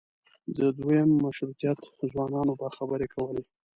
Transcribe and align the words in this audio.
د 0.57 0.59
دویم 0.79 1.09
مشروطیت 1.23 1.79
ځوانانو 2.11 2.53
به 2.59 2.67
خبرې 2.77 3.07
کولې. 3.15 3.43